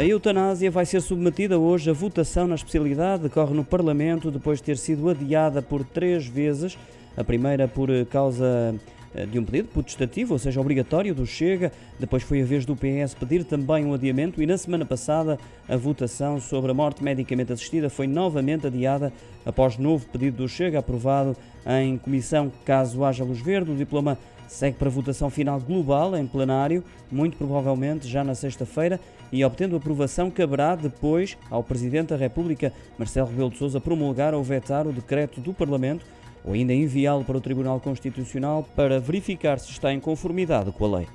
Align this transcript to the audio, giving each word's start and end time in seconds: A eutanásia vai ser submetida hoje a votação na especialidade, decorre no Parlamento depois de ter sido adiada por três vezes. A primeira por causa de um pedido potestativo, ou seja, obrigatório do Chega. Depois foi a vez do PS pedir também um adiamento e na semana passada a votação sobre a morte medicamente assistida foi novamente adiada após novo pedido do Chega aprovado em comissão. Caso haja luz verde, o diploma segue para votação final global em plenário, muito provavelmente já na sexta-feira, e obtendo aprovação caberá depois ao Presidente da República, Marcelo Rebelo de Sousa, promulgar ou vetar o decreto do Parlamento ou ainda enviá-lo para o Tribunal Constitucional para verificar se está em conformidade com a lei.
A 0.00 0.04
eutanásia 0.06 0.70
vai 0.70 0.86
ser 0.86 1.02
submetida 1.02 1.58
hoje 1.58 1.90
a 1.90 1.92
votação 1.92 2.46
na 2.46 2.54
especialidade, 2.54 3.24
decorre 3.24 3.52
no 3.52 3.62
Parlamento 3.62 4.30
depois 4.30 4.58
de 4.58 4.64
ter 4.64 4.78
sido 4.78 5.10
adiada 5.10 5.60
por 5.60 5.84
três 5.84 6.26
vezes. 6.26 6.78
A 7.18 7.22
primeira 7.22 7.68
por 7.68 7.90
causa 8.06 8.74
de 9.30 9.38
um 9.38 9.44
pedido 9.44 9.68
potestativo, 9.68 10.34
ou 10.34 10.38
seja, 10.38 10.60
obrigatório 10.60 11.14
do 11.14 11.26
Chega. 11.26 11.72
Depois 11.98 12.22
foi 12.22 12.42
a 12.42 12.44
vez 12.44 12.64
do 12.64 12.76
PS 12.76 13.14
pedir 13.18 13.44
também 13.44 13.84
um 13.84 13.94
adiamento 13.94 14.42
e 14.42 14.46
na 14.46 14.56
semana 14.56 14.84
passada 14.84 15.38
a 15.68 15.76
votação 15.76 16.40
sobre 16.40 16.70
a 16.70 16.74
morte 16.74 17.02
medicamente 17.02 17.52
assistida 17.52 17.90
foi 17.90 18.06
novamente 18.06 18.66
adiada 18.66 19.12
após 19.44 19.76
novo 19.76 20.06
pedido 20.06 20.38
do 20.38 20.48
Chega 20.48 20.78
aprovado 20.78 21.36
em 21.66 21.98
comissão. 21.98 22.52
Caso 22.64 23.04
haja 23.04 23.24
luz 23.24 23.40
verde, 23.40 23.72
o 23.72 23.76
diploma 23.76 24.16
segue 24.46 24.76
para 24.76 24.90
votação 24.90 25.30
final 25.30 25.60
global 25.60 26.16
em 26.16 26.26
plenário, 26.26 26.82
muito 27.10 27.36
provavelmente 27.36 28.08
já 28.08 28.24
na 28.24 28.34
sexta-feira, 28.34 28.98
e 29.32 29.44
obtendo 29.44 29.76
aprovação 29.76 30.28
caberá 30.28 30.74
depois 30.74 31.38
ao 31.48 31.62
Presidente 31.62 32.08
da 32.08 32.16
República, 32.16 32.72
Marcelo 32.98 33.28
Rebelo 33.28 33.50
de 33.50 33.58
Sousa, 33.58 33.80
promulgar 33.80 34.34
ou 34.34 34.42
vetar 34.42 34.88
o 34.88 34.92
decreto 34.92 35.40
do 35.40 35.54
Parlamento 35.54 36.04
ou 36.44 36.52
ainda 36.52 36.72
enviá-lo 36.72 37.24
para 37.24 37.36
o 37.36 37.40
Tribunal 37.40 37.80
Constitucional 37.80 38.66
para 38.74 39.00
verificar 39.00 39.58
se 39.58 39.70
está 39.70 39.92
em 39.92 40.00
conformidade 40.00 40.72
com 40.72 40.84
a 40.84 40.98
lei. 40.98 41.06